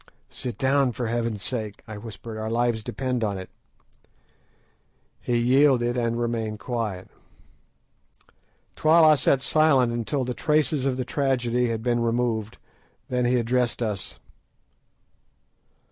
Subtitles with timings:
[0.31, 3.51] "Sit down, for heaven's sake," I whispered; "our lives depend on it."
[5.19, 7.07] He yielded and remained quiet.
[8.75, 12.57] Twala sat silent until the traces of the tragedy had been removed,
[13.09, 14.17] then he addressed us.